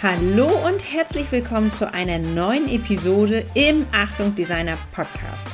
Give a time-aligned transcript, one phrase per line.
[0.00, 5.48] Hallo und herzlich willkommen zu einer neuen Episode im Achtung Designer Podcast.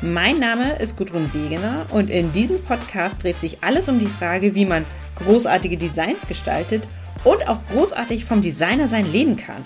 [0.00, 4.54] Mein Name ist Gudrun Wegener und in diesem Podcast dreht sich alles um die Frage,
[4.54, 4.86] wie man
[5.16, 6.84] großartige Designs gestaltet
[7.24, 9.62] und auch großartig vom Designer sein leben kann.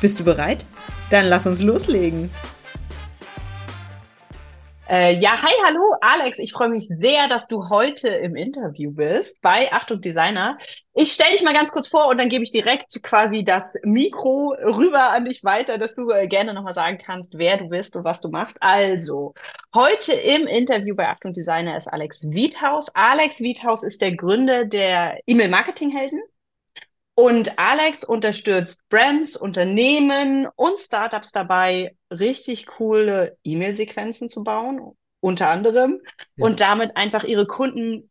[0.00, 0.64] Bist du bereit?
[1.10, 2.30] Dann lass uns loslegen.
[4.90, 6.38] Äh, ja, hi, hallo, Alex.
[6.38, 10.56] Ich freue mich sehr, dass du heute im Interview bist bei Achtung Designer.
[10.94, 14.54] Ich stelle dich mal ganz kurz vor und dann gebe ich direkt quasi das Mikro
[14.64, 18.04] rüber an dich weiter, dass du äh, gerne nochmal sagen kannst, wer du bist und
[18.04, 18.56] was du machst.
[18.60, 19.34] Also,
[19.74, 22.88] heute im Interview bei Achtung Designer ist Alex Wiethaus.
[22.94, 26.22] Alex Wiethaus ist der Gründer der E-Mail-Marketing-Helden.
[27.18, 36.00] Und Alex unterstützt Brands, Unternehmen und Startups dabei, richtig coole E-Mail-Sequenzen zu bauen, unter anderem,
[36.36, 36.46] ja.
[36.46, 38.08] und damit einfach ihre Kunden,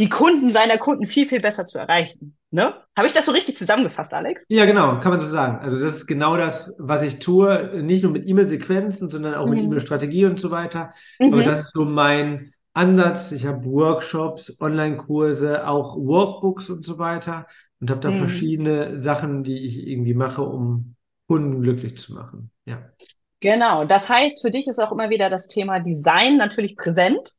[0.00, 2.36] die Kunden seiner Kunden viel, viel besser zu erreichen.
[2.50, 2.74] Ne?
[2.96, 4.42] Habe ich das so richtig zusammengefasst, Alex?
[4.48, 5.60] Ja, genau, kann man so sagen.
[5.60, 9.54] Also das ist genau das, was ich tue, nicht nur mit E-Mail-Sequenzen, sondern auch mhm.
[9.54, 10.92] mit E-Mail-Strategie und so weiter.
[11.20, 11.34] Mhm.
[11.34, 13.30] Aber das ist so mein Ansatz.
[13.30, 17.46] Ich habe Workshops, Online-Kurse, auch Workbooks und so weiter
[17.84, 18.18] und habe da mhm.
[18.20, 20.96] verschiedene Sachen, die ich irgendwie mache, um
[21.28, 22.50] Kunden glücklich zu machen.
[22.64, 22.82] Ja.
[23.40, 23.84] Genau.
[23.84, 27.34] Das heißt, für dich ist auch immer wieder das Thema Design natürlich präsent.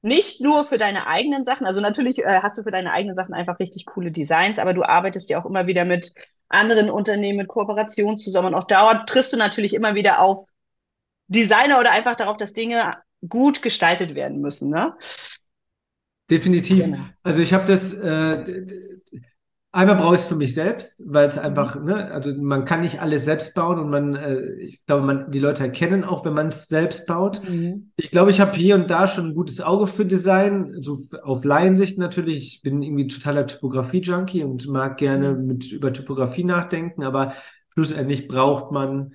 [0.00, 3.34] Nicht nur für deine eigenen Sachen, also natürlich äh, hast du für deine eigenen Sachen
[3.34, 6.14] einfach richtig coole Designs, aber du arbeitest ja auch immer wieder mit
[6.48, 8.54] anderen Unternehmen, mit Kooperationen zusammen.
[8.54, 10.48] Und auch dort triffst du natürlich immer wieder auf
[11.28, 12.94] Designer oder einfach darauf, dass Dinge
[13.28, 14.70] gut gestaltet werden müssen.
[14.70, 14.94] Ne?
[16.30, 16.84] Definitiv.
[16.84, 17.04] Genau.
[17.22, 18.89] Also ich habe das, äh,
[19.72, 21.84] Einmal brauche ich es für mich selbst, weil es einfach, mhm.
[21.84, 25.38] ne, also man kann nicht alles selbst bauen und man, äh, ich glaube, man, die
[25.38, 27.40] Leute erkennen auch, wenn man es selbst baut.
[27.48, 27.92] Mhm.
[27.94, 31.44] Ich glaube, ich habe hier und da schon ein gutes Auge für Design, so auf
[31.44, 32.48] Laiensicht natürlich.
[32.48, 35.46] Ich bin irgendwie totaler Typografie-Junkie und mag gerne mhm.
[35.46, 37.34] mit über Typografie nachdenken, aber
[37.72, 39.14] schlussendlich braucht man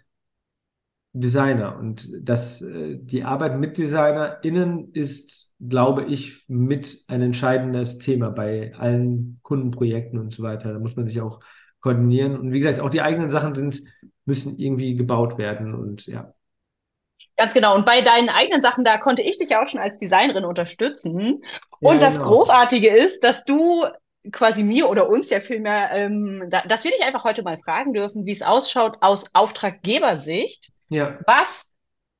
[1.11, 8.29] Designer und das, äh, die Arbeit mit DesignerInnen ist glaube ich, mit ein entscheidendes Thema
[8.29, 10.73] bei allen Kundenprojekten und so weiter.
[10.73, 11.39] Da muss man sich auch
[11.79, 12.37] koordinieren.
[12.37, 13.81] Und wie gesagt, auch die eigenen Sachen sind,
[14.25, 16.33] müssen irgendwie gebaut werden und ja.
[17.37, 17.75] Ganz genau.
[17.75, 21.43] Und bei deinen eigenen Sachen, da konnte ich dich auch schon als Designerin unterstützen.
[21.79, 22.27] Und ja, das genau.
[22.27, 23.85] Großartige ist, dass du
[24.31, 27.93] quasi mir oder uns ja vielmehr, ähm, da, dass wir dich einfach heute mal fragen
[27.93, 30.71] dürfen, wie es ausschaut aus Auftraggebersicht.
[30.89, 31.19] Ja.
[31.25, 31.69] Was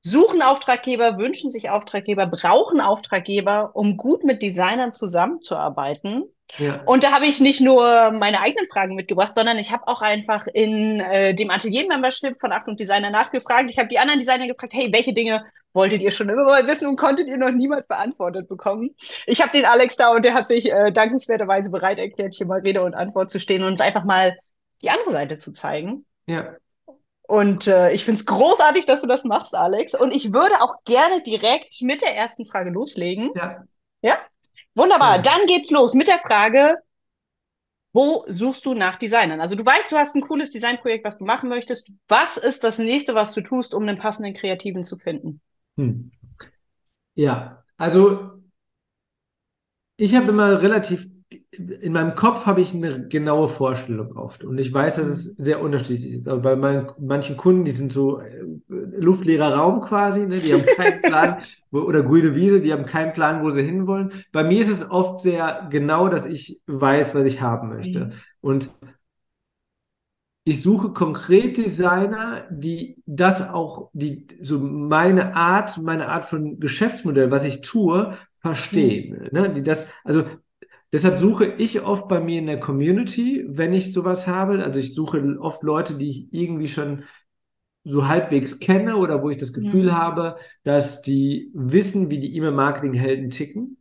[0.05, 6.25] suchen Auftraggeber, wünschen sich Auftraggeber, brauchen Auftraggeber, um gut mit Designern zusammenzuarbeiten.
[6.59, 6.83] Ja.
[6.85, 10.45] Und da habe ich nicht nur meine eigenen Fragen mitgebracht, sondern ich habe auch einfach
[10.45, 13.71] in äh, dem Atelier-Membership von Achtung Designer nachgefragt.
[13.71, 16.87] Ich habe die anderen Designer gefragt, hey, welche Dinge wolltet ihr schon immer mal wissen
[16.87, 18.91] und konntet ihr noch niemand beantwortet bekommen?
[19.25, 22.59] Ich habe den Alex da und der hat sich äh, dankenswerterweise bereit erklärt, hier mal
[22.59, 24.37] Rede und Antwort zu stehen und uns einfach mal
[24.83, 26.05] die andere Seite zu zeigen.
[26.27, 26.55] Ja.
[27.27, 29.95] Und äh, ich finde es großartig, dass du das machst, Alex.
[29.95, 33.31] Und ich würde auch gerne direkt mit der ersten Frage loslegen.
[33.35, 33.63] Ja.
[34.01, 34.19] Ja?
[34.75, 35.17] Wunderbar.
[35.17, 35.21] Ja.
[35.21, 36.75] Dann geht's los mit der Frage,
[37.93, 39.39] wo suchst du nach Designern?
[39.39, 41.91] Also du weißt, du hast ein cooles Designprojekt, was du machen möchtest.
[42.07, 45.41] Was ist das nächste, was du tust, um einen passenden Kreativen zu finden?
[45.77, 46.11] Hm.
[47.15, 48.43] Ja, also
[49.95, 51.07] ich habe immer relativ
[51.57, 55.61] in meinem Kopf habe ich eine genaue Vorstellung oft und ich weiß, dass es sehr
[55.61, 56.27] unterschiedlich ist.
[56.27, 60.39] Aber bei meinen, manchen Kunden, die sind so äh, luftleerer Raum quasi, ne?
[60.39, 61.37] die haben keinen Plan
[61.71, 64.11] wo, oder grüne Wiese, die haben keinen Plan, wo sie hinwollen.
[64.31, 68.05] Bei mir ist es oft sehr genau, dass ich weiß, was ich haben möchte.
[68.05, 68.11] Mhm.
[68.41, 68.69] Und
[70.47, 77.31] ich suche konkret Designer, die das auch, die so meine Art, meine Art von Geschäftsmodell,
[77.31, 79.27] was ich tue, verstehen.
[79.31, 79.39] Mhm.
[79.39, 79.49] Ne?
[79.49, 80.25] Die das, also
[80.95, 84.63] Deshalb suche ich oft bei mir in der Community, wenn ich sowas habe.
[84.63, 87.03] Also ich suche oft Leute, die ich irgendwie schon
[87.83, 89.97] so halbwegs kenne oder wo ich das Gefühl mhm.
[89.97, 93.75] habe, dass die wissen, wie die E-Mail-Marketing-Helden ticken.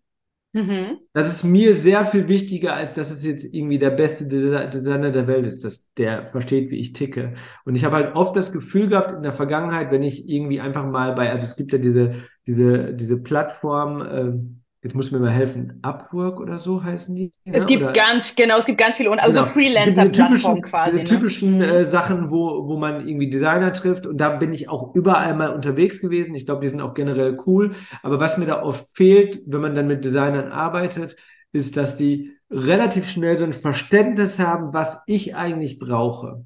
[0.54, 0.98] Mhm.
[1.12, 5.28] Das ist mir sehr viel wichtiger, als dass es jetzt irgendwie der beste Designer der
[5.28, 7.34] Welt ist, dass der versteht, wie ich ticke.
[7.64, 10.84] Und ich habe halt oft das Gefühl gehabt in der Vergangenheit, wenn ich irgendwie einfach
[10.84, 15.30] mal bei, also es gibt ja diese, diese, diese Plattform, äh, jetzt muss mir mal
[15.30, 17.32] helfen, Upwork oder so heißen die?
[17.44, 17.68] Es ja?
[17.68, 17.92] gibt oder?
[17.94, 19.52] ganz, genau, es gibt ganz viele, also genau.
[19.52, 20.98] Freelancer-Plattformen quasi.
[20.98, 21.20] Diese ne?
[21.20, 25.34] typischen äh, Sachen, wo, wo man irgendwie Designer trifft und da bin ich auch überall
[25.34, 26.34] mal unterwegs gewesen.
[26.34, 27.72] Ich glaube, die sind auch generell cool.
[28.02, 31.16] Aber was mir da oft fehlt, wenn man dann mit Designern arbeitet,
[31.52, 36.44] ist, dass die relativ schnell so ein Verständnis haben, was ich eigentlich brauche.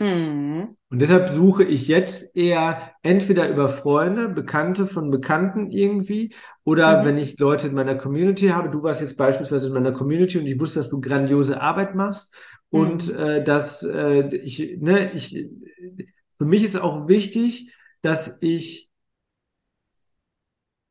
[0.00, 0.76] Mhm.
[0.88, 7.06] Und deshalb suche ich jetzt eher entweder über Freunde, Bekannte von Bekannten irgendwie, oder mhm.
[7.06, 8.70] wenn ich Leute in meiner Community habe.
[8.70, 12.34] Du warst jetzt beispielsweise in meiner Community und ich wusste, dass du grandiose Arbeit machst
[12.70, 15.48] und äh, dass äh, ich, ne, ich,
[16.34, 18.90] für mich ist auch wichtig, dass ich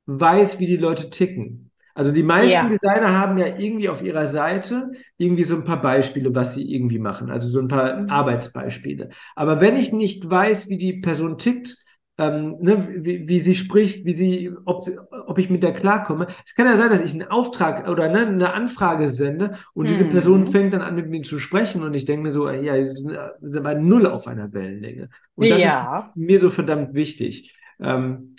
[0.06, 1.69] weiß, wie die Leute ticken.
[2.00, 2.70] Also die meisten ja.
[2.70, 6.98] Designer haben ja irgendwie auf ihrer Seite irgendwie so ein paar Beispiele, was sie irgendwie
[6.98, 8.10] machen, also so ein paar mhm.
[8.10, 9.10] Arbeitsbeispiele.
[9.36, 11.76] Aber wenn ich nicht weiß, wie die Person tickt,
[12.18, 14.88] ähm, ne, wie, wie sie spricht, wie sie, ob,
[15.28, 16.28] ob ich mit der klarkomme.
[16.46, 19.90] Es kann ja sein, dass ich einen Auftrag oder ne, eine Anfrage sende und mhm.
[19.90, 22.76] diese Person fängt dann an, mit mir zu sprechen und ich denke mir so, ja,
[22.76, 25.10] wir sind, wir sind bei null auf einer Wellenlänge.
[25.36, 26.00] Und das ja.
[26.00, 27.58] ist mir so verdammt wichtig.
[27.82, 28.36] Ähm,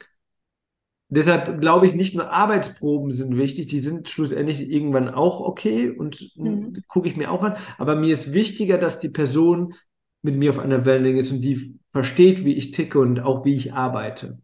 [1.12, 6.30] Deshalb glaube ich, nicht nur Arbeitsproben sind wichtig, die sind schlussendlich irgendwann auch okay und
[6.36, 6.84] mhm.
[6.86, 7.56] gucke ich mir auch an.
[7.78, 9.74] Aber mir ist wichtiger, dass die Person
[10.22, 13.54] mit mir auf einer Wellenlänge ist und die versteht, wie ich ticke und auch wie
[13.54, 14.38] ich arbeite.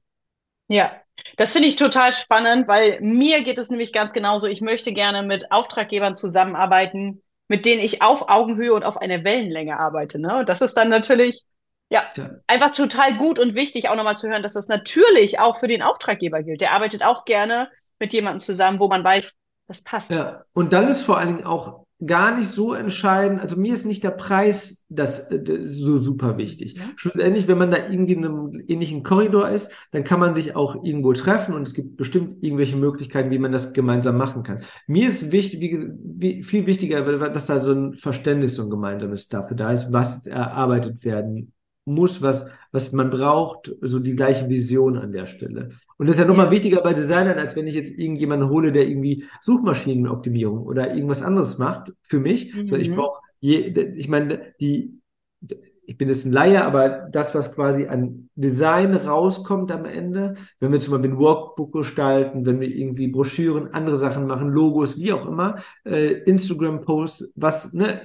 [0.69, 0.93] Ja,
[1.37, 4.49] das finde ich total spannend, weil mir geht es nämlich ganz genauso.
[4.49, 9.79] Ich möchte gerne mit Auftraggebern zusammenarbeiten, mit denen ich auf Augenhöhe und auf einer Wellenlänge
[9.79, 10.19] arbeite.
[10.19, 10.41] Ne?
[10.41, 11.45] Und das ist dann natürlich
[11.89, 15.59] ja, ja, einfach total gut und wichtig, auch nochmal zu hören, dass das natürlich auch
[15.59, 16.61] für den Auftraggeber gilt.
[16.61, 19.33] Der arbeitet auch gerne mit jemandem zusammen, wo man weiß,
[19.69, 20.11] das passt.
[20.11, 23.87] Ja, und dann ist vor allen Dingen auch gar nicht so entscheidend, also mir ist
[23.87, 26.77] nicht der Preis das, das äh, so super wichtig.
[26.77, 26.83] Ja.
[26.97, 30.85] Schlussendlich, wenn man da irgendwie in einem ähnlichen Korridor ist, dann kann man sich auch
[30.85, 34.63] irgendwo treffen und es gibt bestimmt irgendwelche Möglichkeiten, wie man das gemeinsam machen kann.
[34.87, 39.29] Mir ist wichtig, wie, wie, viel wichtiger, dass da so ein Verständnis, so ein gemeinsames
[39.29, 41.55] dafür da ist, was erarbeitet werden
[41.87, 45.71] muss, was, was man braucht, so die gleiche Vision an der Stelle.
[45.97, 46.51] Und das ist ja nochmal ja.
[46.53, 51.59] wichtiger bei Designern, als wenn ich jetzt irgendjemanden hole, der irgendwie Suchmaschinenoptimierung oder irgendwas anderes
[51.59, 52.55] macht für mich.
[52.55, 52.67] Mhm.
[52.67, 55.01] So, ich brauche, ich meine, die,
[55.87, 60.73] ich bin jetzt ein Laie, aber das, was quasi an Design rauskommt am Ende, wenn
[60.73, 65.13] wir zum Beispiel ein Workbook gestalten, wenn wir irgendwie Broschüren, andere Sachen machen, Logos, wie
[65.13, 68.01] auch immer, äh, Instagram-Posts, was, ne,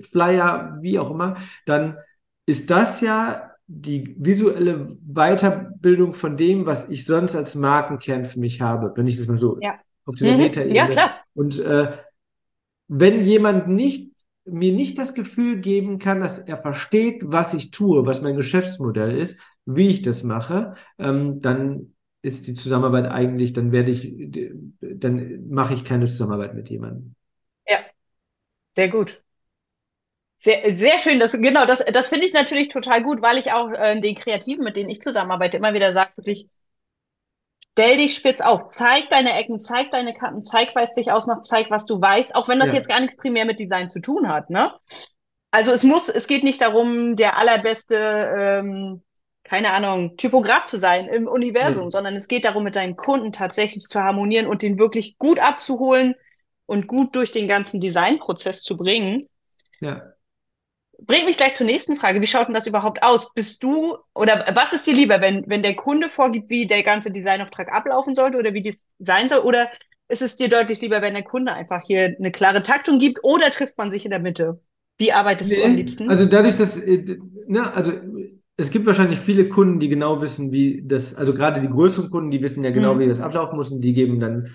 [0.00, 1.34] Flyer, wie auch immer,
[1.66, 1.98] dann
[2.46, 8.60] ist das ja die visuelle Weiterbildung von dem, was ich sonst als Markenkern für mich
[8.60, 9.78] habe, wenn ich das mal so ja.
[10.06, 10.38] auf dieser mhm.
[10.38, 10.76] Meta-Ebene.
[10.76, 11.20] Ja, klar.
[11.34, 11.92] Und äh,
[12.88, 14.10] wenn jemand nicht
[14.44, 19.16] mir nicht das Gefühl geben kann, dass er versteht, was ich tue, was mein Geschäftsmodell
[19.16, 24.12] ist, wie ich das mache, ähm, dann ist die Zusammenarbeit eigentlich, dann werde ich,
[24.80, 27.14] dann mache ich keine Zusammenarbeit mit jemandem.
[27.68, 27.78] Ja,
[28.74, 29.22] sehr gut.
[30.42, 33.70] Sehr, sehr schön, das, genau, das, das finde ich natürlich total gut, weil ich auch
[33.72, 36.48] äh, den Kreativen, mit denen ich zusammenarbeite, immer wieder sage, wirklich,
[37.72, 41.70] stell dich spitz auf, zeig deine Ecken, zeig deine Karten, zeig, was dich ausmacht, zeig,
[41.70, 42.76] was du weißt, auch wenn das ja.
[42.76, 44.72] jetzt gar nichts primär mit Design zu tun hat, ne?
[45.50, 49.02] Also es muss, es geht nicht darum, der allerbeste, ähm,
[49.44, 51.90] keine Ahnung, Typograf zu sein im Universum, mhm.
[51.90, 56.14] sondern es geht darum, mit deinem Kunden tatsächlich zu harmonieren und den wirklich gut abzuholen
[56.64, 59.28] und gut durch den ganzen Designprozess zu bringen.
[59.80, 60.14] Ja
[61.06, 62.20] bringt mich gleich zur nächsten Frage.
[62.22, 63.32] Wie schaut denn das überhaupt aus?
[63.34, 67.10] Bist du oder was ist dir lieber, wenn, wenn der Kunde vorgibt, wie der ganze
[67.10, 69.40] Designauftrag ablaufen sollte oder wie das sein soll?
[69.40, 69.68] Oder
[70.08, 73.50] ist es dir deutlich lieber, wenn der Kunde einfach hier eine klare Taktung gibt oder
[73.50, 74.60] trifft man sich in der Mitte?
[74.98, 76.10] Wie arbeitest nee, du am liebsten?
[76.10, 77.92] Also dadurch, dass, äh, ne, also
[78.56, 82.30] es gibt wahrscheinlich viele Kunden, die genau wissen, wie das, also gerade die größeren Kunden,
[82.30, 82.98] die wissen ja genau, mhm.
[82.98, 84.54] wie das ablaufen muss und die geben dann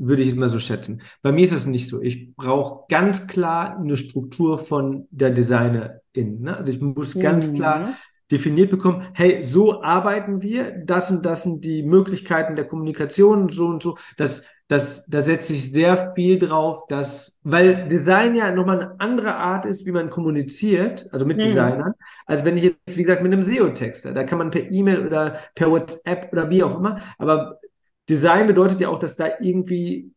[0.00, 1.02] würde ich mal so schätzen.
[1.22, 2.00] Bei mir ist es nicht so.
[2.00, 6.40] Ich brauche ganz klar eine Struktur von der Designerin.
[6.40, 6.56] Ne?
[6.56, 7.20] Also ich muss mhm.
[7.20, 7.94] ganz klar
[8.30, 13.66] definiert bekommen, hey, so arbeiten wir, das und das sind die Möglichkeiten der Kommunikation, so
[13.66, 13.98] und so.
[14.16, 19.34] Das, das, da setze ich sehr viel drauf, dass, weil Design ja nochmal eine andere
[19.34, 21.42] Art ist, wie man kommuniziert, also mit mhm.
[21.42, 25.06] Designern, als wenn ich jetzt, wie gesagt, mit einem SEO-Texter, da kann man per E-Mail
[25.06, 27.58] oder per WhatsApp oder wie auch immer, aber
[28.10, 30.12] Design bedeutet ja auch, dass da irgendwie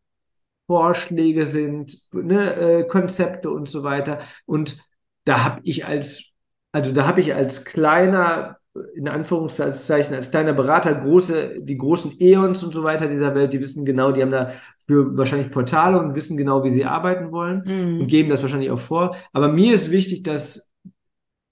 [0.66, 4.18] Vorschläge sind, ne, äh, Konzepte und so weiter.
[4.46, 4.78] Und
[5.24, 6.32] da habe ich als,
[6.72, 8.56] also da habe ich als kleiner,
[8.94, 13.60] in Anführungszeichen, als kleiner Berater große, die großen Eons und so weiter dieser Welt, die
[13.60, 14.52] wissen genau, die haben da
[14.86, 18.00] für wahrscheinlich Portale und wissen genau, wie sie arbeiten wollen mhm.
[18.00, 19.16] und geben das wahrscheinlich auch vor.
[19.32, 20.73] Aber mir ist wichtig, dass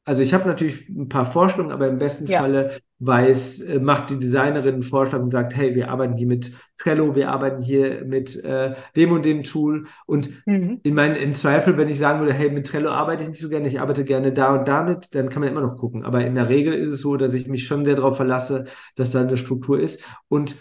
[0.04, 2.40] also ich habe natürlich ein paar Vorstellungen, aber im besten ja.
[2.40, 6.52] Falle weiß, äh, macht die Designerin einen Vorschlag und sagt, hey, wir arbeiten hier mit
[6.76, 9.86] Trello, wir arbeiten hier mit äh, dem und dem Tool.
[10.06, 10.80] Und mhm.
[10.82, 13.48] in meinen, im Zweifel, wenn ich sagen würde, hey, mit Trello arbeite ich nicht so
[13.48, 16.04] gerne, ich arbeite gerne da und damit, dann kann man immer noch gucken.
[16.04, 18.64] Aber in der Regel ist es so, dass ich mich schon sehr darauf verlasse,
[18.96, 20.02] dass da eine Struktur ist.
[20.26, 20.56] Und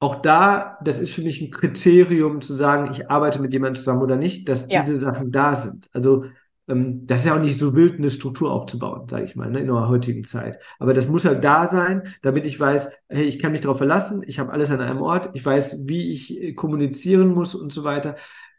[0.00, 4.02] auch da, das ist für mich ein Kriterium zu sagen, ich arbeite mit jemandem zusammen
[4.02, 4.80] oder nicht, dass ja.
[4.80, 5.88] diese Sachen da sind.
[5.92, 6.24] Also
[6.68, 9.66] das ist ja auch nicht so wild, eine Struktur aufzubauen, sage ich mal, ne, in
[9.66, 10.58] der heutigen Zeit.
[10.78, 14.22] Aber das muss halt da sein, damit ich weiß, hey, ich kann mich darauf verlassen,
[14.26, 17.84] ich habe alles an einem Ort, ich weiß, wie ich äh, kommunizieren muss und so
[17.84, 18.16] weiter.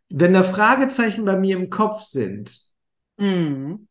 [0.09, 2.69] Wenn da Fragezeichen bei mir im Kopf sind,
[3.19, 3.87] Mhm.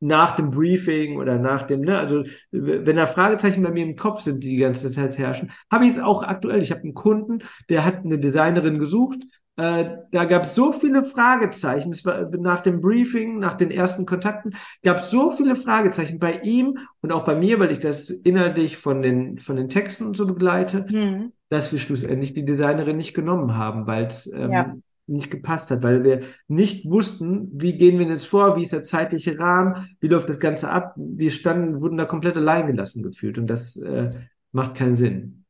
[0.00, 4.20] Nach dem Briefing oder nach dem, ne, also wenn da Fragezeichen bei mir im Kopf
[4.20, 7.40] sind, die die ganze Zeit herrschen, habe ich jetzt auch aktuell, ich habe einen Kunden,
[7.68, 9.18] der hat eine Designerin gesucht,
[9.58, 11.90] äh, da gab es so viele Fragezeichen.
[11.90, 16.38] Es war nach dem Briefing, nach den ersten Kontakten, gab es so viele Fragezeichen bei
[16.42, 20.16] ihm und auch bei mir, weil ich das inhaltlich von den, von den Texten und
[20.16, 21.32] so begleite, mhm.
[21.48, 24.76] dass wir schlussendlich die Designerin nicht genommen haben, weil es ähm, ja.
[25.08, 28.84] nicht gepasst hat, weil wir nicht wussten, wie gehen wir jetzt vor, wie ist der
[28.84, 30.94] zeitliche Rahmen, wie läuft das Ganze ab.
[30.96, 34.10] Wir standen, wurden da komplett allein gelassen gefühlt und das äh,
[34.52, 35.46] macht keinen Sinn.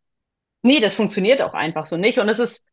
[0.63, 2.19] Nee, das funktioniert auch einfach so nicht.
[2.19, 2.67] Und es ist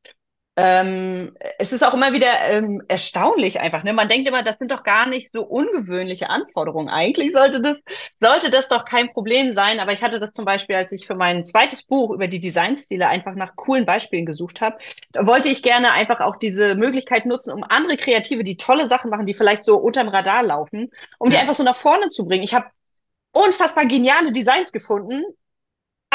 [0.57, 3.83] ähm, es ist auch immer wieder ähm, erstaunlich einfach.
[3.83, 3.91] Ne?
[3.91, 6.88] Man denkt immer, das sind doch gar nicht so ungewöhnliche Anforderungen.
[6.88, 7.77] Eigentlich sollte das,
[8.21, 9.81] sollte das doch kein Problem sein.
[9.81, 13.09] Aber ich hatte das zum Beispiel, als ich für mein zweites Buch über die Designstile
[13.09, 14.77] einfach nach coolen Beispielen gesucht habe.
[15.12, 19.09] Da wollte ich gerne einfach auch diese Möglichkeit nutzen, um andere Kreative, die tolle Sachen
[19.09, 22.43] machen, die vielleicht so unterm Radar laufen, um die einfach so nach vorne zu bringen.
[22.45, 22.67] Ich habe
[23.33, 25.25] unfassbar geniale Designs gefunden,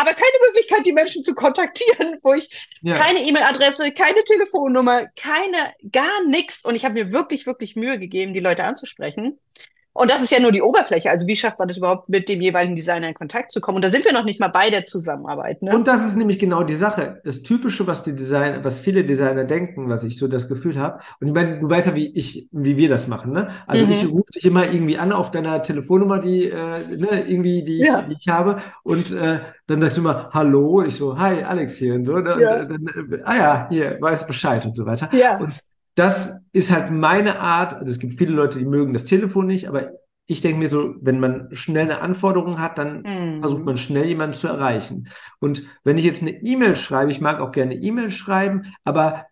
[0.00, 2.97] aber keine Möglichkeit, die Menschen zu kontaktieren, wo ich ja.
[2.97, 6.64] keine E-Mail-Adresse, keine Telefonnummer, keine, gar nichts.
[6.64, 9.38] Und ich habe mir wirklich, wirklich Mühe gegeben, die Leute anzusprechen.
[10.00, 11.11] Und das ist ja nur die Oberfläche.
[11.11, 13.76] Also wie schafft man das überhaupt, mit dem jeweiligen Designer in Kontakt zu kommen?
[13.76, 15.61] Und da sind wir noch nicht mal bei der Zusammenarbeit.
[15.61, 15.76] Ne?
[15.76, 17.21] Und das ist nämlich genau die Sache.
[17.23, 21.00] Das Typische, was die Designer, was viele Designer denken, was ich so das Gefühl habe.
[21.21, 23.33] Und ich meine, du weißt ja, wie ich, wie wir das machen.
[23.33, 23.49] Ne?
[23.66, 23.92] Also mhm.
[23.92, 28.00] ich rufe dich immer irgendwie an auf deiner Telefonnummer, die äh, ne, irgendwie die, ja.
[28.00, 28.57] die ich habe.
[28.83, 30.78] Und äh, dann sagst du immer Hallo.
[30.78, 32.16] Und ich so Hi, Alex hier und so.
[32.16, 32.37] Ne?
[32.40, 32.61] Ja.
[32.61, 35.11] Und, dann, äh, ah ja, hier weiß Bescheid und so weiter.
[35.12, 35.37] Ja.
[35.37, 35.61] Und
[36.00, 37.75] das ist halt meine Art.
[37.75, 39.90] Also es gibt viele Leute, die mögen das Telefon nicht, aber
[40.26, 43.40] ich denke mir so, wenn man schnell eine Anforderung hat, dann mhm.
[43.40, 45.09] versucht man schnell jemanden zu erreichen.
[45.40, 49.26] Und wenn ich jetzt eine E-Mail schreibe, ich mag auch gerne E-Mail schreiben, aber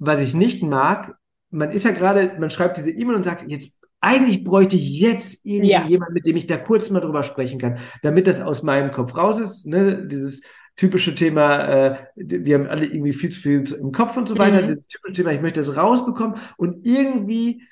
[0.00, 1.14] was ich nicht mag,
[1.50, 5.46] man ist ja gerade, man schreibt diese E-Mail und sagt, jetzt eigentlich bräuchte ich jetzt
[5.46, 5.84] irgendwie ja.
[5.84, 9.16] jemanden, mit dem ich da kurz mal drüber sprechen kann, damit das aus meinem Kopf
[9.16, 9.64] raus ist.
[9.66, 10.08] Ne?
[10.08, 10.42] Dieses
[10.76, 14.62] typische Thema, äh, wir haben alle irgendwie viel zu viel im Kopf und so weiter.
[14.62, 14.66] Mhm.
[14.66, 17.62] Dieses typische Thema, ich möchte das rausbekommen und irgendwie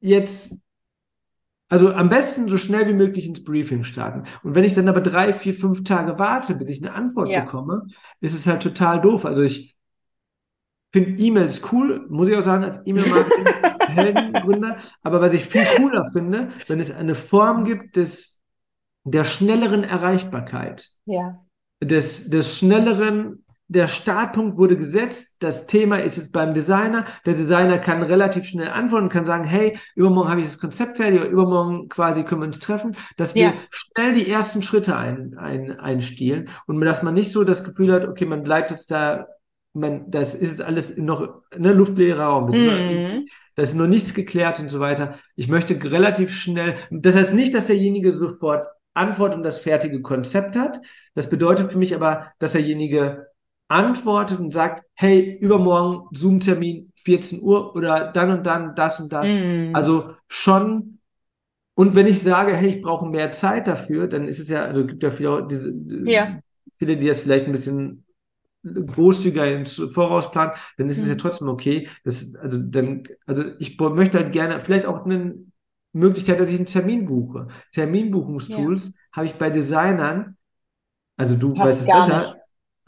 [0.00, 0.60] jetzt,
[1.68, 4.24] also am besten so schnell wie möglich ins Briefing starten.
[4.42, 7.40] Und wenn ich dann aber drei, vier, fünf Tage warte, bis ich eine Antwort ja.
[7.40, 7.86] bekomme,
[8.20, 9.24] ist es halt total doof.
[9.24, 9.74] Also ich
[10.92, 14.78] finde E-Mails cool, muss ich auch sagen, als E-Mail-Marketing-Heldengründer.
[15.02, 18.40] aber was ich viel cooler finde, wenn es eine Form gibt des,
[19.04, 20.90] der schnelleren Erreichbarkeit.
[21.06, 21.42] Ja
[21.80, 27.78] des, des schnelleren, der Startpunkt wurde gesetzt, das Thema ist jetzt beim Designer, der Designer
[27.78, 31.88] kann relativ schnell antworten, kann sagen, hey, übermorgen habe ich das Konzept fertig, oder übermorgen
[31.90, 33.54] quasi können wir uns treffen, dass wir ja.
[33.70, 38.08] schnell die ersten Schritte ein, ein, einstielen und dass man nicht so das Gefühl hat,
[38.08, 39.26] okay, man bleibt jetzt da,
[39.74, 43.24] man, das ist alles noch ne, luftleerer Raum, das, mhm.
[43.24, 45.18] ist, das ist noch nichts geklärt und so weiter.
[45.36, 48.66] Ich möchte relativ schnell, das heißt nicht, dass derjenige sofort
[48.98, 50.80] Antwort und das fertige Konzept hat.
[51.14, 53.28] Das bedeutet für mich aber, dass derjenige
[53.68, 59.28] antwortet und sagt, hey, übermorgen Zoom-Termin 14 Uhr oder dann und dann das und das.
[59.28, 59.74] Mm.
[59.74, 60.98] Also schon.
[61.74, 64.84] Und wenn ich sage, hey, ich brauche mehr Zeit dafür, dann ist es ja, also
[64.84, 65.72] gibt ja viele, diese,
[66.04, 66.40] ja.
[66.78, 68.04] viele, die das vielleicht ein bisschen
[68.64, 71.18] großzügiger ins Voraus planen, dann ist es ja mhm.
[71.18, 71.88] trotzdem okay.
[72.04, 75.47] Das, also dann, also ich möchte halt gerne vielleicht auch einen
[75.92, 77.48] Möglichkeit, dass ich einen Termin buche.
[77.72, 78.92] Terminbuchungstools ja.
[79.12, 80.36] habe ich bei Designern,
[81.16, 82.38] also du Passt weißt es besser, nicht.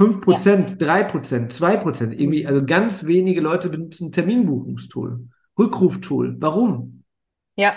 [0.00, 1.09] 5%, ja.
[1.09, 5.28] 3%, 2%, irgendwie, also ganz wenige Leute benutzen Terminbuchungstool.
[5.59, 6.37] Rückruftool.
[6.38, 7.04] Warum?
[7.57, 7.76] Ja.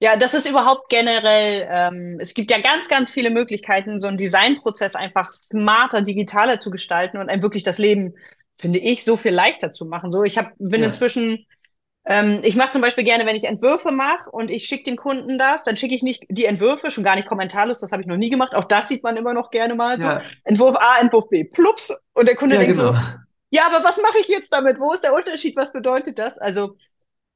[0.00, 4.16] Ja, das ist überhaupt generell, ähm, es gibt ja ganz, ganz viele Möglichkeiten, so einen
[4.16, 8.14] Designprozess einfach smarter, digitaler zu gestalten und einem wirklich das Leben,
[8.58, 10.10] finde ich, so viel leichter zu machen.
[10.10, 10.88] So, ich hab, bin ja.
[10.88, 11.46] inzwischen
[12.04, 15.38] ähm, ich mache zum Beispiel gerne, wenn ich Entwürfe mache und ich schicke den Kunden
[15.38, 18.16] das, dann schicke ich nicht die Entwürfe, schon gar nicht kommentarlos, das habe ich noch
[18.16, 18.54] nie gemacht.
[18.54, 20.08] Auch das sieht man immer noch gerne mal so.
[20.08, 20.22] Ja.
[20.44, 21.92] Entwurf A, Entwurf B, plups.
[22.14, 22.92] Und der Kunde ja, denkt genau.
[22.92, 22.98] so,
[23.50, 24.80] ja, aber was mache ich jetzt damit?
[24.80, 25.56] Wo ist der Unterschied?
[25.56, 26.38] Was bedeutet das?
[26.38, 26.74] Also,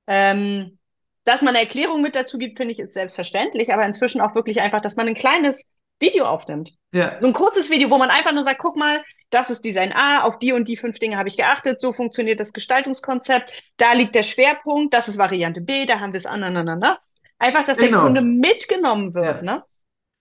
[0.07, 0.79] ähm,
[1.25, 4.63] dass man eine Erklärung mit dazu gibt, finde ich, ist selbstverständlich, aber inzwischen auch wirklich
[4.63, 5.71] einfach, dass man ein kleines
[6.01, 6.73] Video aufnimmt.
[6.93, 7.19] Ja.
[7.21, 10.23] So ein kurzes Video, wo man einfach nur sagt, guck mal, das ist Design A,
[10.23, 14.15] auf die und die fünf Dinge habe ich geachtet, so funktioniert das Gestaltungskonzept, da liegt
[14.15, 16.99] der Schwerpunkt, das ist Variante B, da haben wir es aneinander.
[17.39, 17.99] Einfach, dass genau.
[17.99, 19.57] der Kunde mitgenommen wird, ja.
[19.57, 19.65] ne?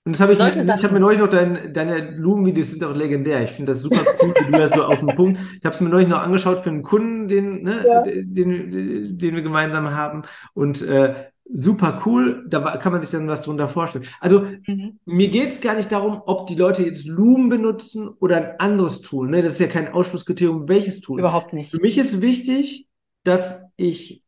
[0.08, 3.42] Und das habe ich, ich habe mir neulich noch dein, deine Blumenvideos sind auch legendär.
[3.42, 5.40] Ich finde das super cool, wie du das so auf den Punkt.
[5.58, 8.04] Ich habe es mir neulich noch angeschaut für einen Kunden, den, ne, ja.
[8.04, 10.22] den, den, den wir gemeinsam haben.
[10.54, 11.16] Und äh,
[11.52, 14.06] super cool, da kann man sich dann was drunter vorstellen.
[14.20, 15.00] Also mhm.
[15.06, 19.02] mir geht es gar nicht darum, ob die Leute jetzt Loom benutzen oder ein anderes
[19.02, 19.30] Tool.
[19.30, 19.42] Ne?
[19.42, 21.20] Das ist ja kein Ausschlusskriterium, welches Tool.
[21.20, 21.72] Überhaupt nicht.
[21.72, 22.88] Für mich ist wichtig,
[23.24, 24.24] dass ich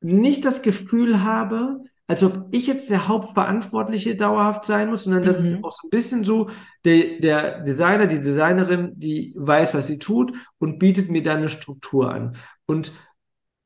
[0.00, 5.42] nicht das Gefühl habe, als ob ich jetzt der Hauptverantwortliche dauerhaft sein muss, sondern das
[5.42, 5.64] ist Mhm.
[5.64, 6.50] auch so ein bisschen so,
[6.84, 11.48] der, der Designer, die Designerin, die weiß, was sie tut und bietet mir dann eine
[11.48, 12.36] Struktur an.
[12.66, 12.92] Und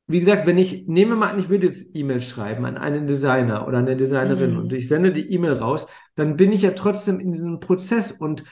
[0.09, 3.69] wie gesagt, wenn ich, nehme mal an, ich würde jetzt E-Mail schreiben an einen Designer
[3.69, 4.59] oder eine Designerin Mhm.
[4.59, 5.87] und ich sende die E-Mail raus,
[6.17, 8.45] dann bin ich ja trotzdem in diesem Prozess und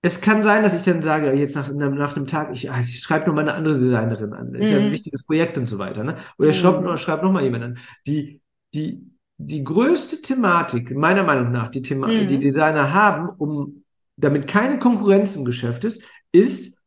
[0.00, 3.00] es kann sein, dass ich dann sage, jetzt nach, nach einem Tag, ich, ah, ich
[3.00, 4.52] schreibe noch mal eine andere Designerin an.
[4.52, 4.92] Das ist ja ein Mhm.
[4.92, 6.04] wichtiges Projekt und so weiter.
[6.04, 6.16] Ne?
[6.38, 6.84] Oder ich schreibe Mhm.
[6.84, 7.78] noch, schreib noch mal jemanden an.
[8.06, 8.40] Die,
[8.74, 9.02] die,
[9.38, 12.28] die größte Thematik, meiner Meinung nach, die, Thema, Mhm.
[12.28, 13.84] die Designer haben, um
[14.16, 16.78] damit keine Konkurrenz im Geschäft ist, ist,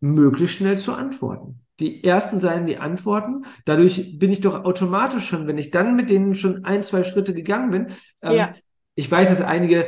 [0.00, 1.63] möglichst schnell zu antworten.
[1.80, 3.44] Die ersten seien die Antworten.
[3.64, 7.34] Dadurch bin ich doch automatisch schon, wenn ich dann mit denen schon ein, zwei Schritte
[7.34, 7.86] gegangen bin.
[8.22, 8.52] Ähm, Ja.
[8.96, 9.86] Ich weiß, dass einige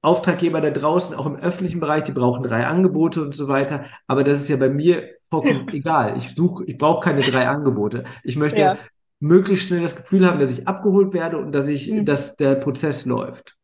[0.00, 3.84] Auftraggeber da draußen, auch im öffentlichen Bereich, die brauchen drei Angebote und so weiter.
[4.06, 6.16] Aber das ist ja bei mir vollkommen egal.
[6.16, 8.04] Ich suche, ich brauche keine drei Angebote.
[8.22, 8.78] Ich möchte Ja.
[9.18, 12.04] möglichst schnell das Gefühl haben, dass ich abgeholt werde und dass ich, Mhm.
[12.04, 13.57] dass der Prozess läuft.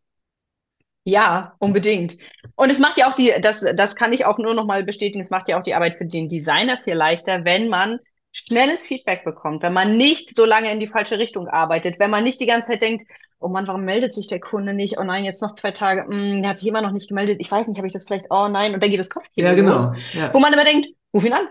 [1.05, 2.17] Ja, unbedingt.
[2.57, 5.21] Und es macht ja auch die, das, das kann ich auch nur noch mal bestätigen,
[5.21, 7.99] es macht ja auch die Arbeit für den Designer viel leichter, wenn man
[8.33, 12.25] schnelles Feedback bekommt, wenn man nicht so lange in die falsche Richtung arbeitet, wenn man
[12.25, 13.07] nicht die ganze Zeit denkt,
[13.39, 14.99] oh Mann, warum meldet sich der Kunde nicht?
[14.99, 17.37] Oh nein, jetzt noch zwei Tage, hm, der hat sich immer noch nicht gemeldet.
[17.41, 18.27] Ich weiß nicht, habe ich das vielleicht?
[18.31, 20.25] Oh nein, und dann geht das Kopfkino Ja, los, genau.
[20.25, 20.35] Ja.
[20.35, 21.47] wo man immer denkt, ruf ihn an.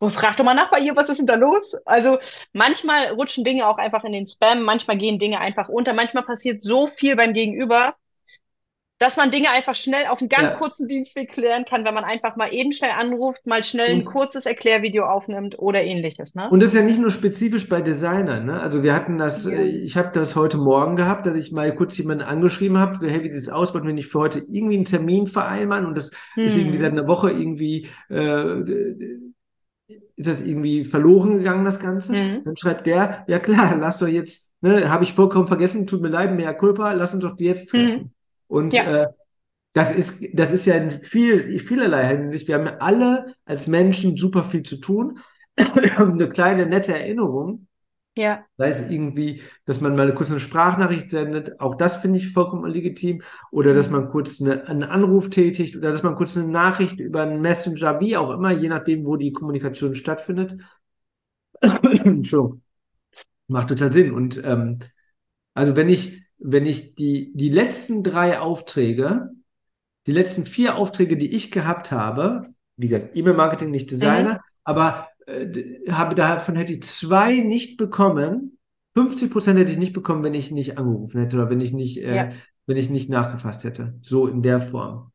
[0.00, 1.74] Oh, frag doch mal nach bei ihr, was ist denn da los?
[1.84, 2.18] Also
[2.52, 6.62] manchmal rutschen Dinge auch einfach in den Spam, manchmal gehen Dinge einfach unter, manchmal passiert
[6.62, 7.94] so viel beim Gegenüber,
[9.00, 10.56] dass man Dinge einfach schnell auf einen ganz Ja.
[10.56, 14.04] kurzen Dienstweg klären kann, wenn man einfach mal eben schnell anruft, mal schnell ein Und-
[14.06, 16.48] kurzes Erklärvideo aufnimmt oder ähnliches, ne?
[16.50, 18.60] Und das ist ja nicht nur spezifisch bei Designern, ne?
[18.60, 19.52] Also wir hatten das, Ja.
[19.52, 23.22] äh, ich habe das heute Morgen gehabt, dass ich mal kurz jemanden angeschrieben habe, hey,
[23.22, 26.10] wie sieht es aus, wollten wir nicht für heute irgendwie einen Termin vereinbaren und das
[26.36, 26.80] ist irgendwie Hm.
[26.82, 28.62] seit einer Woche irgendwie, äh,
[30.16, 32.12] ist das irgendwie verloren gegangen, das Ganze.
[32.12, 32.42] Mhm.
[32.44, 36.08] Dann schreibt der, ja klar, lass doch jetzt, ne, habe ich vollkommen vergessen, tut mir
[36.08, 38.12] leid, mea culpa, lass uns doch die jetzt treffen.
[38.48, 39.02] Und Ja.
[39.04, 39.06] äh,
[39.74, 42.48] das ist, das ist ja in viel, vielerlei Hinsicht.
[42.48, 45.18] Wir haben ja alle als Menschen super viel zu tun.
[45.56, 47.66] Eine kleine nette Erinnerung,
[48.16, 48.44] Ja.
[48.56, 52.70] sei es irgendwie, dass man mal eine kurze Sprachnachricht sendet, auch das finde ich vollkommen
[52.70, 56.98] legitim, oder dass man kurz eine, einen Anruf tätigt, oder dass man kurz eine Nachricht
[56.98, 60.56] über einen Messenger, wie auch immer, je nachdem, wo die Kommunikation stattfindet.
[61.62, 62.62] Entschuldigung.
[63.48, 64.12] Macht total Sinn.
[64.12, 64.78] Und ähm,
[65.54, 69.30] also wenn ich, wenn ich die, die letzten drei Aufträge,
[70.06, 72.42] die letzten vier Aufträge, die ich gehabt habe,
[72.76, 78.58] wie gesagt, E-Mail-Marketing, nicht Designer, aber äh, habe davon hätte ich zwei nicht bekommen.
[78.94, 81.98] 50 Prozent hätte ich nicht bekommen, wenn ich nicht angerufen hätte oder wenn ich nicht,
[81.98, 82.28] äh, Ja.
[82.66, 83.94] wenn ich nicht nachgefasst hätte.
[84.02, 85.12] So in der Form.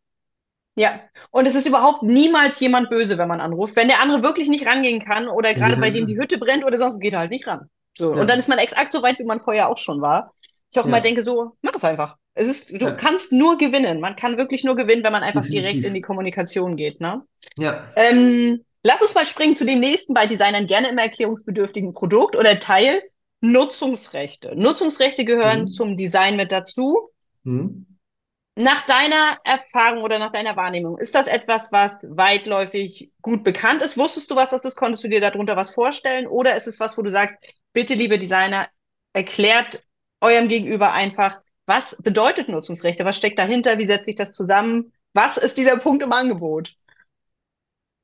[0.76, 3.76] Ja, und es ist überhaupt niemals jemand böse, wenn man anruft.
[3.76, 5.80] Wenn der andere wirklich nicht rangehen kann oder gerade Ja.
[5.80, 7.70] bei dem die Hütte brennt oder sonst, geht er halt nicht ran.
[7.98, 8.14] So.
[8.16, 8.22] Ja.
[8.22, 10.34] Und dann ist man exakt so weit, wie man vorher auch schon war.
[10.74, 10.92] Ich auch Ja.
[10.92, 12.18] mal denke so, mach es einfach.
[12.34, 12.92] Es ist, du Ja.
[12.92, 14.00] kannst nur gewinnen.
[14.00, 15.86] Man kann wirklich nur gewinnen, wenn man einfach direkt Definitiv.
[15.86, 17.22] in die Kommunikation geht, ne?
[17.58, 17.94] Ja.
[17.96, 22.60] Ähm, lass uns mal springen zu dem nächsten bei Designern gerne immer erklärungsbedürftigen Produkt oder
[22.60, 23.04] Teil.
[23.42, 24.54] Nutzungsrechte.
[24.56, 25.68] Nutzungsrechte gehören Mhm.
[25.68, 27.10] zum Design mit dazu.
[27.44, 27.86] Hm.
[28.56, 33.98] Nach deiner Erfahrung oder nach deiner Wahrnehmung, ist das etwas, was weitläufig gut bekannt ist?
[33.98, 34.76] Wusstest du, was das ist?
[34.76, 36.28] Konntest du dir darunter was vorstellen?
[36.28, 37.36] Oder ist es was, wo du sagst,
[37.74, 38.70] bitte, liebe Designer,
[39.12, 39.84] erklärt
[40.24, 43.06] eurem Gegenüber einfach, was bedeutet Nutzungsrechte?
[43.06, 43.78] Was steckt dahinter?
[43.78, 44.92] Wie setzt sich das zusammen?
[45.14, 46.76] Was ist dieser Punkt im Angebot?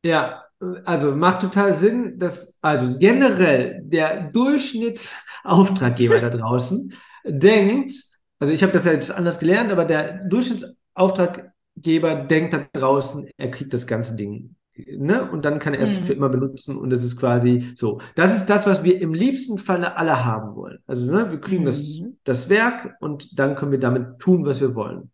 [0.04, 0.46] Ja,
[0.86, 6.94] also macht total Sinn, dass also generell der Durchschnittsauftraggeber da draußen
[7.26, 7.92] denkt,
[8.40, 13.52] also ich habe das ja jetzt anders gelernt, aber der Durchschnittsauftraggeber denkt da draußen, er
[13.52, 14.56] kriegt das ganze Ding,
[14.98, 15.30] ne?
[15.32, 16.04] Und dann kann er es Mhm.
[16.06, 18.00] für immer benutzen und es ist quasi so.
[18.15, 20.80] Das ist das, was wir im liebsten Falle alle haben wollen.
[20.88, 22.18] Also, ne, wir kriegen das, Mhm.
[22.24, 25.12] das Werk und dann können wir damit tun, was wir wollen.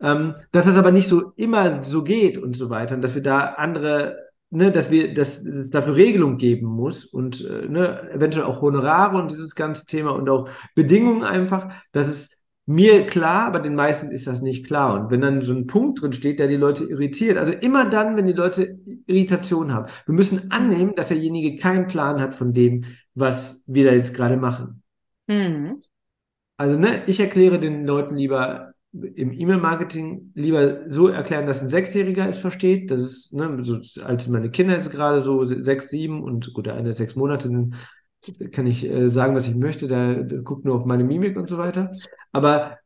[0.00, 3.22] Ähm, dass das aber nicht so immer so geht und so weiter und dass wir
[3.22, 4.16] da andere,
[4.50, 8.62] ne, dass wir, dass, dass es dafür Regelung geben muss und äh, ne, eventuell auch
[8.62, 13.74] Honorare und dieses ganze Thema und auch Bedingungen einfach, das ist mir klar, aber den
[13.74, 14.94] meisten ist das nicht klar.
[14.94, 18.16] Und wenn dann so ein Punkt drin steht, der die Leute irritiert, also immer dann,
[18.16, 22.84] wenn die Leute Irritation haben, wir müssen annehmen, dass derjenige keinen Plan hat von dem,
[23.14, 24.82] was wir da jetzt gerade machen.
[25.26, 25.82] Mhm.
[26.56, 32.28] Also, ne, ich erkläre den Leuten lieber im E-Mail-Marketing lieber so erklären, dass ein Sechsjähriger
[32.28, 32.90] es versteht.
[32.90, 36.74] Das ist, ne, so als meine Kinder jetzt gerade so sechs, sieben und gut, der
[36.74, 37.48] eine ist sechs Monate,
[38.52, 41.48] kann ich äh, sagen, was ich möchte, der, der guckt nur auf meine Mimik und
[41.48, 41.92] so weiter.
[42.32, 42.78] Aber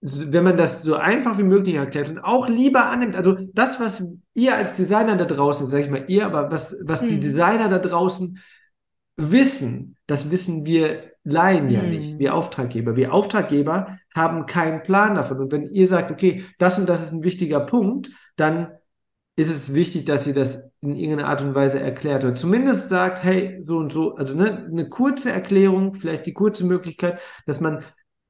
[0.00, 4.08] wenn man das so einfach wie möglich erklärt und auch lieber annimmt, also das, was
[4.32, 7.20] ihr als Designer da draußen, sag ich mal ihr, aber was, was die Mhm.
[7.20, 8.38] Designer da draußen
[9.16, 12.96] wissen, das wissen wir Laien ja nicht, wir Auftraggeber.
[12.96, 15.38] Wir Auftraggeber haben keinen Plan davon.
[15.38, 18.68] Und wenn ihr sagt, okay, das und das ist ein wichtiger Punkt, dann
[19.40, 23.22] ist es wichtig, dass ihr das in irgendeiner Art und Weise erklärt oder zumindest sagt,
[23.24, 27.84] hey, so und so, also ne, eine kurze Erklärung, vielleicht die kurze Möglichkeit, dass man,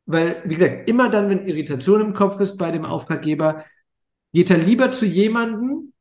[0.07, 3.65] weil, wie gesagt, immer dann, wenn Irritation im Kopf ist bei dem Auftraggeber,
[4.33, 5.93] geht er lieber zu jemandem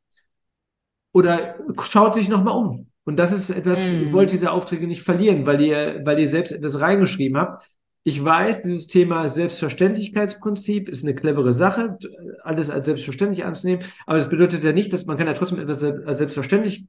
[1.11, 2.87] oder schaut sich nochmal um.
[3.03, 4.01] Und das ist etwas, Mm.
[4.01, 7.67] ihr wollt diese Aufträge nicht verlieren, weil ihr, weil ihr selbst etwas reingeschrieben habt.
[8.03, 11.97] Ich weiß, dieses Thema Selbstverständlichkeitsprinzip ist eine clevere Sache,
[12.43, 15.83] alles als selbstverständlich anzunehmen, aber das bedeutet ja nicht, dass man kann ja trotzdem etwas
[15.83, 16.85] als selbstverständlich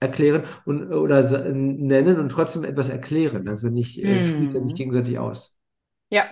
[0.00, 3.48] erklären und, oder nennen und trotzdem etwas erklären.
[3.48, 5.54] Also nicht, äh, schließt ja nicht gegenseitig aus.
[6.10, 6.26] Ja.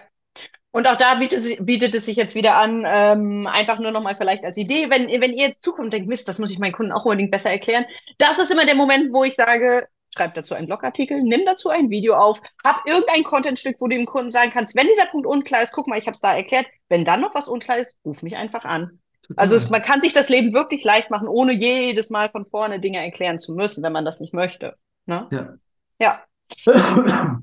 [0.71, 4.45] Und auch da bietet, bietet es sich jetzt wieder an, ähm, einfach nur nochmal vielleicht
[4.45, 6.91] als Idee, wenn, wenn ihr jetzt zukommt und denkt, Mist, das muss ich meinen Kunden
[6.91, 7.85] auch unbedingt besser erklären.
[8.19, 11.91] Das ist immer der Moment, wo ich sage, schreib dazu einen Blogartikel, nimm dazu ein
[11.91, 15.63] Video auf, hab irgendein Contentstück, wo du dem Kunden sagen kannst, wenn dieser Punkt unklar
[15.63, 16.67] ist, guck mal, ich habe es da erklärt.
[16.89, 19.01] Wenn dann noch was unklar ist, ruf mich einfach an.
[19.37, 22.79] Also es, man kann sich das Leben wirklich leicht machen, ohne jedes Mal von vorne
[22.79, 24.77] Dinge erklären zu müssen, wenn man das nicht möchte.
[25.07, 25.29] Ne?
[25.31, 25.55] Ja.
[25.99, 26.23] Ja.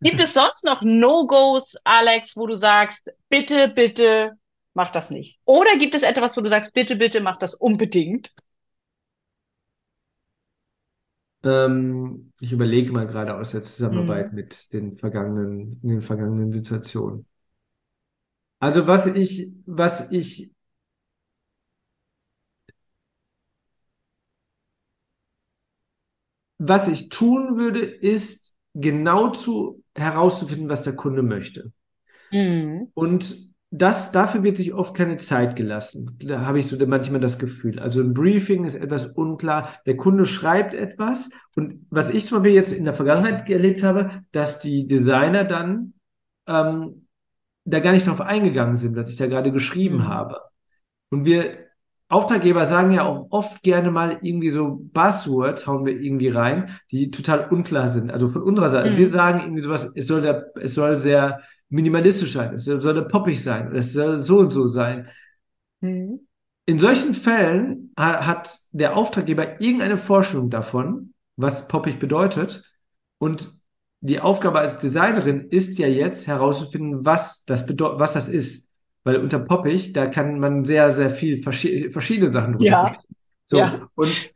[0.00, 4.32] Gibt es sonst noch No-Gos, Alex, wo du sagst, bitte, bitte,
[4.74, 5.40] mach das nicht?
[5.44, 8.32] Oder gibt es etwas, wo du sagst, bitte, bitte, mach das unbedingt?
[11.44, 14.34] Ähm, ich überlege mal gerade aus der Zusammenarbeit Mhm.
[14.34, 17.26] mit den vergangenen, in den vergangenen Situationen.
[18.60, 20.52] Also was ich, was ich,
[26.58, 31.72] was ich tun würde, ist genau zu herauszufinden, was der Kunde möchte.
[32.32, 32.92] Mhm.
[32.94, 36.16] Und das, dafür wird sich oft keine Zeit gelassen.
[36.24, 37.78] Da habe ich so manchmal das Gefühl.
[37.78, 39.74] Also ein Briefing ist etwas unklar.
[39.84, 41.28] Der Kunde schreibt etwas.
[41.54, 45.92] Und was ich zum Beispiel jetzt in der Vergangenheit erlebt habe, dass die Designer dann
[46.46, 47.06] ähm,
[47.64, 50.08] da gar nicht drauf eingegangen sind, was ich da gerade geschrieben Mhm.
[50.08, 50.40] habe.
[51.10, 51.66] Und wir
[52.10, 57.10] Auftraggeber sagen ja auch oft gerne mal irgendwie so Buzzwords, hauen wir irgendwie rein, die
[57.10, 58.10] total unklar sind.
[58.10, 58.90] Also von unserer Seite.
[58.92, 58.96] Mhm.
[58.96, 63.42] Wir sagen irgendwie sowas, es soll, der, es soll sehr minimalistisch sein, es soll poppig
[63.42, 65.08] sein, es soll so und so sein.
[65.80, 66.20] Mhm.
[66.66, 72.62] In solchen Fällen ha- hat der Auftraggeber irgendeine Vorstellung davon, was poppig bedeutet.
[73.18, 73.50] Und
[74.00, 78.68] die Aufgabe als Designerin ist ja jetzt herauszufinden, was das bedeutet, was das ist.
[79.04, 82.86] Weil unter poppig, da kann man sehr, sehr viel verschi verschiedene Sachen drunter Ja.
[82.86, 83.16] verstehen.
[83.46, 83.88] So, Ja.
[83.94, 84.30] und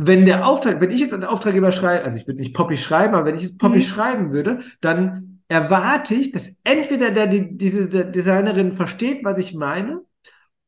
[0.00, 3.14] wenn der Auftrag, wenn ich jetzt als Auftraggeber schreibe, also ich würde nicht poppig schreiben,
[3.14, 3.88] aber wenn ich jetzt poppig Mhm.
[3.88, 9.54] schreiben würde, dann erwarte ich, dass entweder der, die, diese der Designerin versteht, was ich
[9.54, 10.02] meine,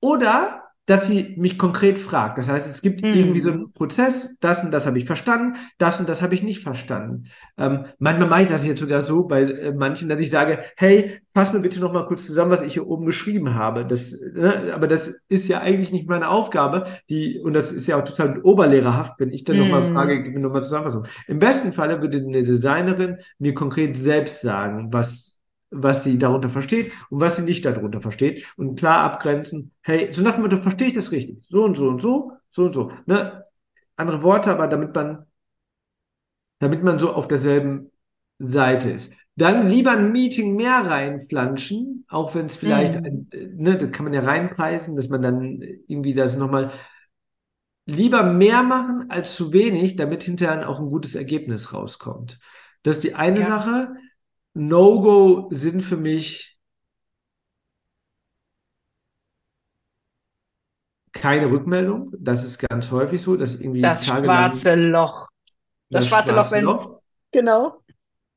[0.00, 2.36] oder dass sie mich konkret fragt.
[2.38, 3.12] Das heißt, es gibt Mhm.
[3.12, 6.42] irgendwie so einen Prozess, das und das habe ich verstanden, das und das habe ich
[6.42, 7.26] nicht verstanden.
[7.56, 11.20] Ähm, manchmal mache ich das jetzt sogar so bei äh, manchen, dass ich sage, hey,
[11.32, 13.86] fass mir bitte noch mal kurz zusammen, was ich hier oben geschrieben habe.
[13.86, 17.96] Das, ne, aber das ist ja eigentlich nicht meine Aufgabe, die, und das ist ja
[18.00, 19.92] auch total oberlehrerhaft, wenn ich dann noch mal Mhm.
[19.92, 21.06] frage, gib mir noch mal Zusammenfassung.
[21.28, 25.39] Im besten Falle würde eine Designerin mir konkret selbst sagen, was
[25.70, 30.22] was sie darunter versteht und was sie nicht darunter versteht und klar abgrenzen, hey, so
[30.22, 31.44] nach dem Motto, verstehe ich das richtig?
[31.48, 32.92] So und so und so, so und so.
[33.06, 33.44] Ne?
[33.96, 35.26] Andere Worte, aber damit man,
[36.58, 37.90] damit man so auf derselben
[38.38, 39.14] Seite ist.
[39.36, 43.04] Dann lieber ein Meeting mehr reinflanschen, auch wenn es vielleicht, Mhm.
[43.04, 46.72] ein, ne, das kann man ja reinpreisen, dass man dann irgendwie das nochmal
[47.86, 52.38] lieber mehr machen als zu wenig, damit hinterher auch ein gutes Ergebnis rauskommt.
[52.82, 53.46] Das ist die eine Ja.
[53.46, 53.94] Sache.
[54.54, 56.58] No-Go sind für mich
[61.12, 62.12] keine Rückmeldung.
[62.18, 65.28] Das ist ganz häufig so, dass irgendwie Das tagelang schwarze Loch.
[65.90, 66.64] Das, schwarze Loch, wenn.
[66.64, 67.00] Loch,
[67.32, 67.82] Genau.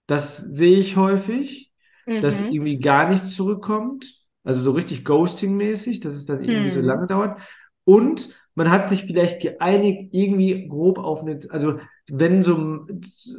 [0.07, 1.71] das sehe ich häufig,
[2.19, 2.49] dass Mhm.
[2.49, 4.21] irgendwie gar nichts zurückkommt.
[4.43, 6.81] Also so richtig Ghosting-mäßig, dass es dann irgendwie so Mhm.
[6.81, 7.39] lange dauert.
[7.85, 12.85] Und man hat sich vielleicht geeinigt, irgendwie grob auf eine, also wenn so,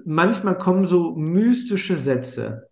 [0.04, 2.68] manchmal kommen so mystische Sätze.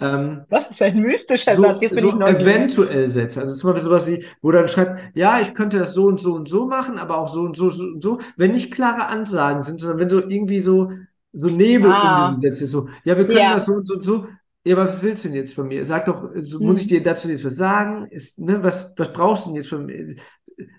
[0.00, 1.82] Ähm, Das ist ein mystischer so, Satz.
[1.82, 2.66] Jetzt bin so ich neugierig.
[2.66, 3.42] eventuell Sätze.
[3.42, 6.34] Also zum Beispiel sowas wie, wo dann schreibt, ja, ich könnte das so und so
[6.34, 8.18] und so machen, aber auch so und so, so und so.
[8.36, 10.90] Wenn nicht klare Ansagen sind, sondern wenn so irgendwie so,
[11.32, 12.02] so Nebel Ah.
[12.02, 13.52] um diese Sätze ist, so, ja, wir können Ja.
[13.52, 14.26] das so und so und so.
[14.64, 15.86] Ja, aber was willst du denn jetzt von mir?
[15.86, 16.80] Sag doch, so, muss Hm.
[16.80, 18.06] ich dir dazu jetzt was sagen?
[18.10, 20.16] Ist, ne, was, was brauchst du denn jetzt von mir?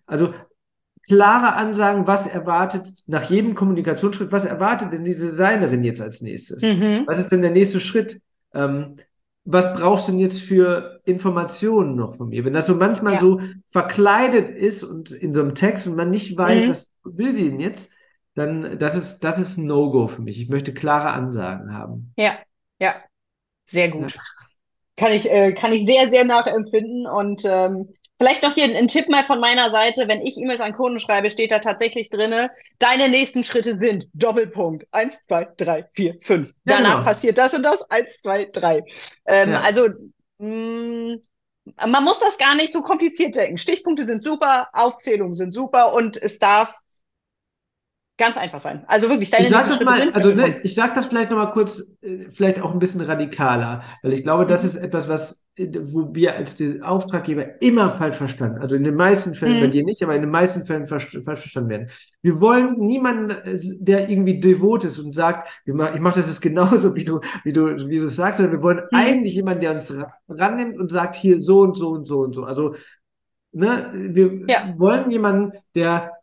[0.06, 0.34] Also,
[1.08, 6.62] klare Ansagen, was erwartet nach jedem Kommunikationsschritt, was erwartet denn diese Designerin jetzt als nächstes?
[6.62, 7.04] Mhm.
[7.06, 8.22] Was ist denn der nächste Schritt?
[8.54, 8.98] Ähm,
[9.46, 12.43] was brauchst du denn jetzt für Informationen noch von mir?
[12.43, 13.20] Wenn das so manchmal ja.
[13.20, 13.39] so
[13.70, 16.70] verkleidet ist und in so einem Text und man nicht weiß, mhm.
[16.70, 17.93] was will die denn jetzt,
[18.36, 20.41] dann das ist, das ist ein No-Go für mich.
[20.41, 22.13] Ich möchte klare Ansagen haben.
[22.17, 22.38] Ja,
[22.80, 22.96] ja.
[23.65, 24.13] Sehr gut.
[24.13, 24.22] Ja.
[24.98, 27.08] Kann ich, äh, kann ich sehr, sehr nachempfinden.
[27.08, 30.08] Und ähm, vielleicht noch hier ein, ein, Tipp mal von meiner Seite.
[30.08, 34.88] Wenn ich E-Mails an Kunden schreibe, steht da tatsächlich drinne, deine nächsten Schritte sind Doppelpunkt.
[34.92, 36.50] Eins, zwei, drei, vier, fünf.
[36.66, 37.04] Ja, Danach genau.
[37.04, 37.90] passiert das und das.
[37.90, 38.84] Eins, zwei, drei.
[39.26, 39.62] Ähm, ja.
[39.62, 39.88] Also
[40.40, 41.22] mh, mm,
[41.86, 43.58] man muss das gar nicht so kompliziert denken.
[43.58, 46.74] Stichpunkte sind super, Aufzählungen sind super und es darf
[48.18, 48.84] Ganz einfach sein.
[48.88, 51.96] Also wirklich, deine ich sag das mal, also ne, ich sag das vielleicht nochmal kurz,
[52.02, 54.70] äh, vielleicht auch ein bisschen radikaler, weil ich glaube, das mhm.
[54.70, 59.36] ist etwas, was, äh, wo wir als Auftraggeber immer falsch verstanden, also in den meisten
[59.36, 59.62] Fällen, mhm.
[59.62, 61.90] bei dir nicht, aber in den meisten Fällen falsch, verstanden werden.
[62.24, 66.96] Wir wollen niemanden, äh, der irgendwie devot ist und sagt, ich mache das jetzt genauso,
[66.96, 68.98] wie du, wie du, wie du es sagst, sondern wir wollen mhm.
[68.98, 69.94] eigentlich jemanden, der uns
[70.28, 72.46] rannimmt und sagt, hier so und so und so und so.
[72.46, 72.74] Also,
[73.52, 74.74] ne, wir ja.
[74.76, 76.17] wollen jemanden, der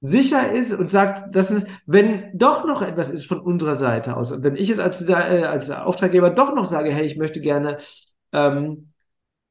[0.00, 4.32] sicher ist und sagt, dass es, wenn doch noch etwas ist von unserer Seite aus,
[4.32, 7.78] und wenn ich jetzt als, äh, als Auftraggeber doch noch sage, hey, ich möchte gerne
[8.32, 8.92] ähm,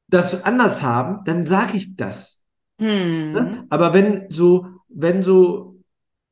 [0.07, 2.43] das anders haben, dann sage ich das.
[2.79, 3.31] Hm.
[3.33, 3.65] Ne?
[3.69, 5.69] Aber wenn so, wenn so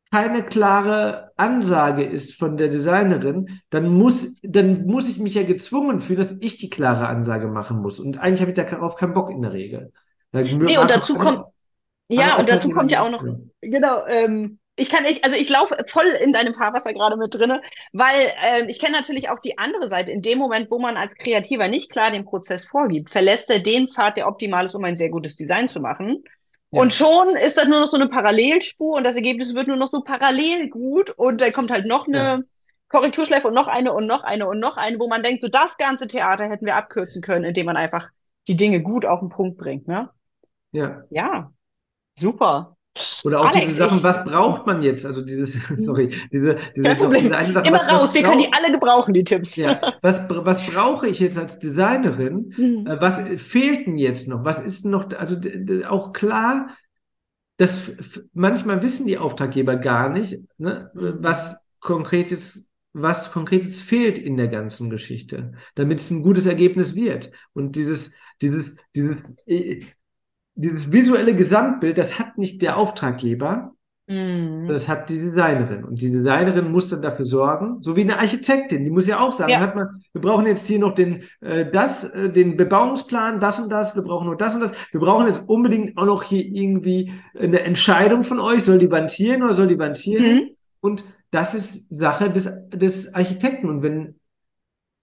[0.09, 5.99] keine klare Ansage ist von der Designerin, dann muss, dann muss ich mich ja gezwungen
[5.99, 7.99] fühlen, dass ich die klare Ansage machen muss.
[7.99, 9.91] Und eigentlich habe ich darauf keinen Bock in der Regel.
[10.31, 11.43] Nee, und dazu kommt,
[12.09, 13.23] ja, und dazu kommt ja auch noch,
[13.61, 17.61] genau, ähm, ich kann nicht, also ich laufe voll in deinem Fahrwasser gerade mit drinne,
[17.93, 20.11] weil äh, ich kenne natürlich auch die andere Seite.
[20.11, 23.87] In dem Moment, wo man als Kreativer nicht klar den Prozess vorgibt, verlässt er den
[23.87, 26.23] Pfad, der optimal ist, um ein sehr gutes Design zu machen.
[26.71, 26.81] Ja.
[26.81, 29.89] Und schon ist das nur noch so eine Parallelspur und das Ergebnis wird nur noch
[29.89, 32.39] so parallel gut und dann kommt halt noch eine ja.
[32.89, 35.77] Korrekturschleife und noch eine und noch eine und noch eine, wo man denkt, so das
[35.77, 38.09] ganze Theater hätten wir abkürzen können, indem man einfach
[38.47, 40.09] die Dinge gut auf den Punkt bringt, ne?
[40.71, 41.03] Ja.
[41.09, 41.51] Ja.
[42.17, 42.77] Super.
[43.23, 45.05] Oder auch Alex, diese Sachen, ich, was braucht man jetzt?
[45.05, 47.23] Also dieses, sorry, diese, diese, Kein Problem.
[47.23, 49.55] Diese eine Sache, Immer raus, wir können die alle gebrauchen, die Tipps.
[49.55, 49.79] Ja.
[50.01, 52.53] Was, was brauche ich jetzt als Designerin?
[52.57, 52.87] Mhm.
[52.87, 54.43] Äh, was fehlt denn jetzt noch?
[54.43, 55.37] Was ist noch, also
[55.87, 56.69] auch klar,
[57.57, 57.91] dass
[58.33, 64.89] manchmal wissen die Auftraggeber gar nicht, ne, was konkretes, was konkretes fehlt in der ganzen
[64.89, 67.31] Geschichte, damit es ein gutes Ergebnis wird.
[67.53, 69.85] Und dieses, dieses, dieses, äh,
[70.57, 73.73] dieses visuelle Gesamtbild, das hat nicht der Auftraggeber,
[74.07, 74.67] mhm.
[74.67, 75.85] das hat die Designerin.
[75.85, 79.31] Und die Designerin muss dann dafür sorgen, so wie eine Architektin, die muss ja auch
[79.31, 79.59] sagen, ja.
[79.59, 83.71] hat man, wir brauchen jetzt hier noch den, äh, das, äh, den Bebauungsplan, das und
[83.71, 84.73] das, wir brauchen noch das und das.
[84.91, 89.11] Wir brauchen jetzt unbedingt auch noch hier irgendwie eine Entscheidung von euch, soll die Wand
[89.11, 90.49] hier oder soll die Wand hier mhm.
[90.79, 93.69] Und das ist Sache des, des Architekten.
[93.69, 94.19] Und wenn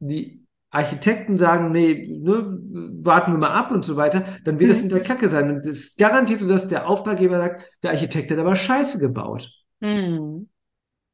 [0.00, 0.43] die
[0.74, 2.58] Architekten sagen, nee, ne,
[3.02, 4.74] warten wir mal ab und so weiter, dann wird mhm.
[4.74, 5.50] das in der Kacke sein.
[5.50, 9.50] Und das garantiert, dass der Auftraggeber sagt, der Architekt hat aber Scheiße gebaut.
[9.80, 10.48] Mhm.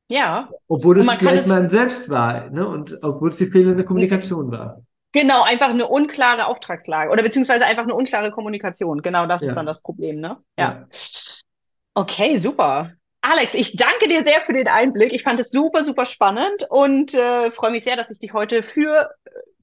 [0.09, 0.49] Ja.
[0.66, 2.66] Obwohl es vielleicht mal selbst war, ne?
[2.66, 4.83] Und obwohl es die fehlende Kommunikation war.
[5.12, 9.03] Genau, einfach eine unklare Auftragslage oder beziehungsweise einfach eine unklare Kommunikation.
[9.03, 9.49] Genau, das ja.
[9.49, 10.38] ist dann das Problem, ne?
[10.59, 10.64] Ja.
[10.64, 10.87] ja.
[11.94, 12.92] Okay, super.
[13.20, 15.12] Alex, ich danke dir sehr für den Einblick.
[15.12, 18.62] Ich fand es super, super spannend und äh, freue mich sehr, dass ich dich heute
[18.62, 19.11] für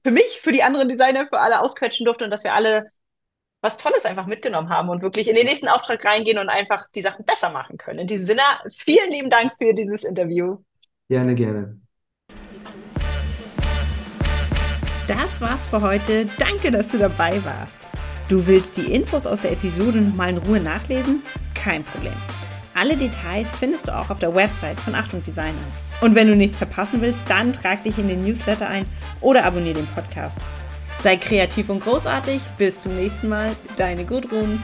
[0.08, 2.90] für mich, für die anderen Designer, für alle ausquetschen durfte und dass wir alle
[3.60, 7.02] was Tolles einfach mitgenommen haben und wirklich in den nächsten Auftrag reingehen und einfach die
[7.02, 7.98] Sachen besser machen können.
[7.98, 8.40] In diesem Sinne,
[8.70, 10.56] vielen lieben Dank für dieses Interview.
[11.10, 11.78] Gerne, gerne.
[15.06, 16.26] Das war's für heute.
[16.38, 17.78] Danke, dass du dabei warst.
[18.30, 21.22] Du willst die Infos aus der Episode nochmal in Ruhe nachlesen?
[21.54, 22.16] Kein Problem.
[22.74, 25.58] Alle Details findest du auch auf der Website von Achtung Designer.
[26.00, 28.86] Und wenn du nichts verpassen willst, dann trag dich in den Newsletter ein
[29.20, 30.38] oder abonniere den Podcast.
[31.00, 32.40] Sei kreativ und großartig.
[32.56, 33.54] Bis zum nächsten Mal.
[33.76, 34.62] Deine Gudrun.